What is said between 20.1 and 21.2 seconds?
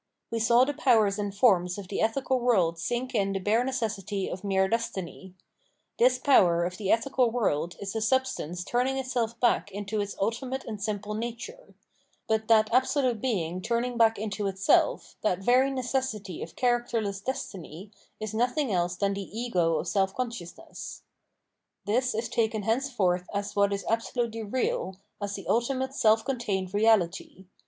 consciousness.